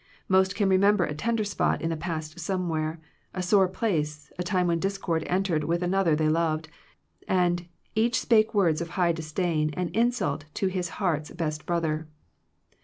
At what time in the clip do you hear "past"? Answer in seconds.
1.95-2.39